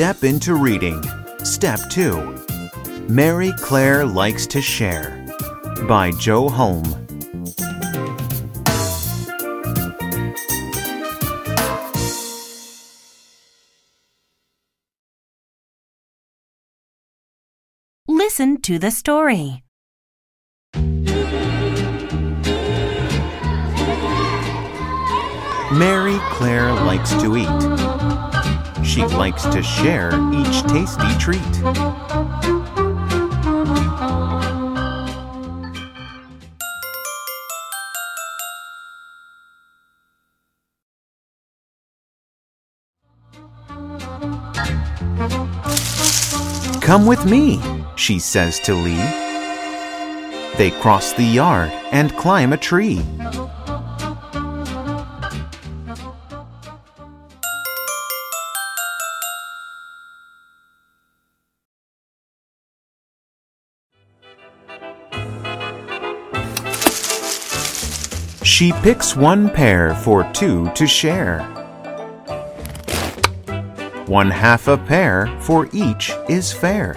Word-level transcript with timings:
step 0.00 0.24
into 0.24 0.54
reading. 0.54 0.98
Step 1.44 1.78
2 1.90 3.06
Mary 3.10 3.52
Clare 3.58 4.06
Likes 4.06 4.46
to 4.46 4.62
Share 4.62 5.26
by 5.86 6.10
Joe 6.12 6.48
Holm. 6.48 6.84
Listen 18.08 18.62
to 18.62 18.78
the 18.78 18.90
story. 18.90 19.62
Mary 25.74 26.18
Clare 26.30 26.72
likes 26.72 27.10
to 27.20 27.36
eat. 27.36 28.39
She 28.90 29.04
likes 29.04 29.44
to 29.44 29.62
share 29.62 30.10
each 30.32 30.62
tasty 30.64 31.16
treat. 31.16 31.40
Come 46.82 47.06
with 47.06 47.24
me, 47.26 47.62
she 47.94 48.18
says 48.18 48.58
to 48.58 48.74
Lee. 48.74 48.96
They 50.58 50.72
cross 50.80 51.12
the 51.12 51.22
yard 51.22 51.70
and 51.92 52.16
climb 52.16 52.52
a 52.52 52.56
tree. 52.56 53.04
She 68.60 68.72
picks 68.82 69.16
one 69.16 69.48
pear 69.48 69.94
for 69.94 70.22
two 70.34 70.70
to 70.74 70.86
share. 70.86 71.40
One 74.04 74.30
half 74.30 74.68
a 74.68 74.76
pear 74.76 75.34
for 75.40 75.66
each 75.72 76.12
is 76.28 76.52
fair. 76.52 76.94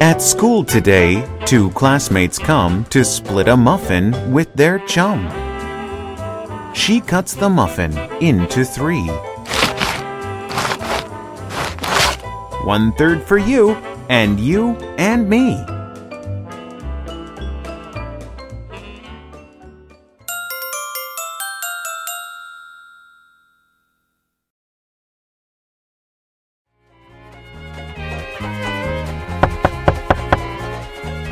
At 0.00 0.20
school 0.20 0.64
today, 0.64 1.24
two 1.46 1.70
classmates 1.70 2.40
come 2.40 2.86
to 2.86 3.04
split 3.04 3.46
a 3.46 3.56
muffin 3.56 4.32
with 4.32 4.52
their 4.54 4.80
chum. 4.80 5.47
She 6.78 7.00
cuts 7.00 7.34
the 7.34 7.50
muffin 7.50 7.92
into 8.22 8.64
three. 8.64 9.04
One 12.64 12.92
third 12.92 13.24
for 13.24 13.36
you, 13.36 13.72
and 14.08 14.38
you 14.38 14.76
and 14.96 15.28
me. 15.28 15.62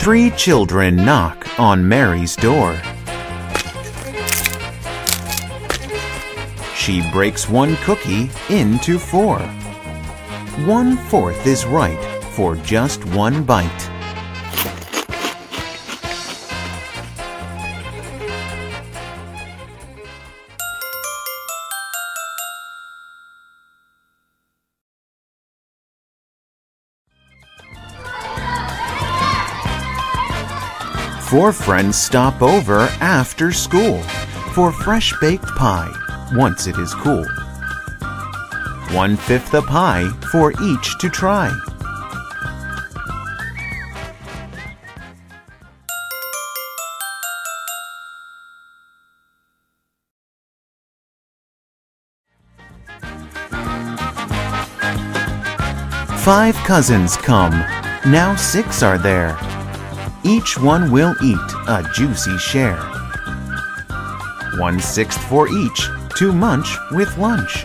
Three 0.00 0.30
children 0.32 0.96
knock 0.96 1.58
on 1.60 1.88
Mary's 1.88 2.34
door. 2.34 2.78
She 6.78 7.02
breaks 7.10 7.48
one 7.48 7.74
cookie 7.78 8.30
into 8.48 9.00
four. 9.00 9.40
One 10.64 10.96
fourth 10.96 11.44
is 11.44 11.66
right 11.66 11.98
for 12.32 12.54
just 12.54 13.04
one 13.06 13.42
bite. 13.42 13.68
Four 31.22 31.52
friends 31.52 31.98
stop 31.98 32.40
over 32.40 32.82
after 33.00 33.52
school 33.52 34.00
for 34.54 34.72
fresh 34.72 35.12
baked 35.20 35.44
pie 35.44 36.07
once 36.32 36.66
it 36.66 36.78
is 36.78 36.94
cool. 36.94 37.24
One 38.92 39.16
fifth 39.16 39.54
a 39.54 39.62
pie 39.62 40.08
for 40.32 40.52
each 40.62 40.98
to 40.98 41.08
try. 41.08 41.50
Five 56.24 56.56
cousins 56.56 57.16
come, 57.16 57.52
now 58.10 58.36
six 58.36 58.82
are 58.82 58.98
there. 58.98 59.38
Each 60.24 60.58
one 60.58 60.90
will 60.90 61.14
eat 61.22 61.38
a 61.68 61.88
juicy 61.94 62.36
share. 62.36 62.76
One 64.58 64.78
sixth 64.78 65.22
for 65.24 65.48
each 65.48 65.88
to 66.18 66.32
munch 66.32 66.76
with 66.90 67.16
lunch. 67.16 67.64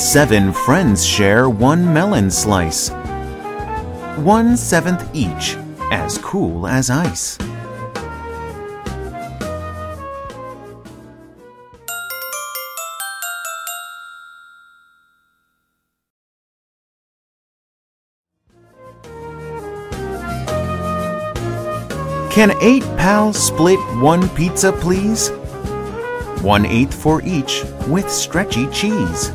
Seven 0.00 0.50
friends 0.54 1.04
share 1.04 1.50
one 1.50 1.92
melon 1.92 2.30
slice. 2.30 2.88
One 4.16 4.56
seventh 4.56 5.06
each, 5.12 5.58
as 5.90 6.16
cool 6.16 6.66
as 6.66 6.88
ice. 6.88 7.36
Can 22.34 22.50
eight 22.60 22.82
pals 22.96 23.40
split 23.40 23.78
one 24.00 24.28
pizza, 24.30 24.72
please? 24.72 25.28
One 26.42 26.66
eighth 26.66 26.92
for 26.92 27.22
each 27.22 27.62
with 27.86 28.10
stretchy 28.10 28.66
cheese. 28.72 29.30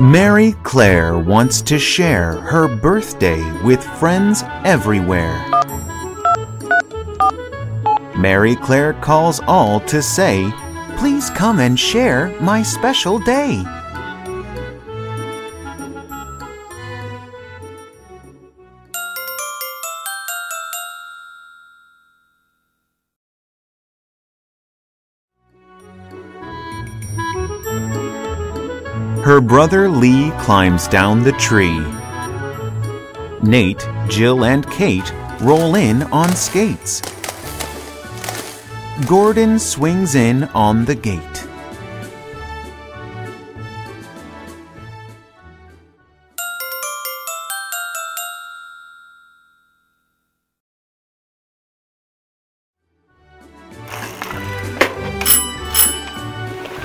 Mary 0.00 0.56
Clare 0.64 1.16
wants 1.16 1.62
to 1.62 1.78
share 1.78 2.40
her 2.40 2.66
birthday 2.66 3.40
with 3.62 3.84
friends 4.00 4.42
everywhere. 4.64 5.61
Mary 8.22 8.54
Clare 8.54 8.92
calls 8.92 9.40
all 9.48 9.80
to 9.80 10.00
say, 10.00 10.48
Please 10.96 11.28
come 11.30 11.58
and 11.58 11.76
share 11.76 12.28
my 12.40 12.62
special 12.62 13.18
day. 13.18 13.64
Her 29.24 29.40
brother 29.40 29.88
Lee 29.88 30.30
climbs 30.38 30.86
down 30.86 31.24
the 31.24 31.32
tree. 31.32 31.84
Nate, 33.42 33.84
Jill, 34.08 34.44
and 34.44 34.64
Kate 34.70 35.12
roll 35.40 35.74
in 35.74 36.04
on 36.04 36.32
skates. 36.36 37.02
Gordon 39.06 39.58
swings 39.58 40.14
in 40.14 40.44
on 40.54 40.84
the 40.84 40.94
gate. 40.94 41.20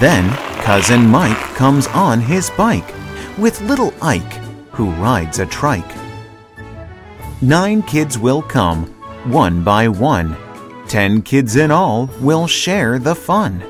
Then, 0.00 0.30
Cousin 0.62 1.06
Mike 1.06 1.36
comes 1.56 1.88
on 1.88 2.20
his 2.20 2.50
bike 2.50 2.94
with 3.36 3.60
little 3.62 3.92
Ike, 4.00 4.34
who 4.70 4.90
rides 4.92 5.40
a 5.40 5.46
trike. 5.46 5.84
Nine 7.42 7.82
kids 7.82 8.18
will 8.18 8.42
come, 8.42 8.86
one 9.30 9.64
by 9.64 9.88
one. 9.88 10.36
Ten 10.88 11.20
kids 11.20 11.54
in 11.54 11.70
all 11.70 12.06
will 12.18 12.46
share 12.46 12.98
the 12.98 13.14
fun. 13.14 13.62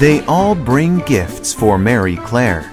They 0.00 0.24
all 0.26 0.56
bring 0.56 0.98
gifts 0.98 1.54
for 1.54 1.78
Mary 1.78 2.16
Clare. 2.16 2.68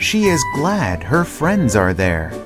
She 0.00 0.24
is 0.24 0.42
glad 0.56 1.04
her 1.04 1.24
friends 1.24 1.76
are 1.76 1.94
there. 1.94 2.45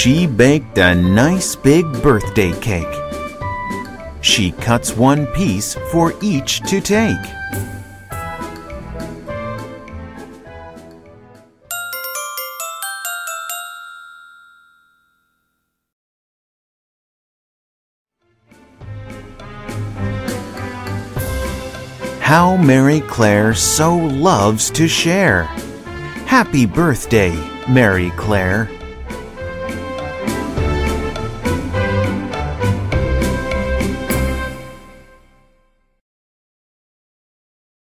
She 0.00 0.26
baked 0.26 0.78
a 0.78 0.94
nice 0.94 1.54
big 1.54 1.84
birthday 2.02 2.58
cake. 2.60 2.88
She 4.22 4.52
cuts 4.52 4.96
one 4.96 5.26
piece 5.26 5.74
for 5.92 6.14
each 6.22 6.60
to 6.70 6.80
take. 6.80 7.18
How 22.22 22.56
Mary 22.56 23.00
Clare 23.00 23.52
so 23.52 23.94
loves 23.94 24.70
to 24.70 24.88
share. 24.88 25.42
Happy 26.24 26.64
birthday, 26.64 27.36
Mary 27.68 28.10
Clare. 28.16 28.79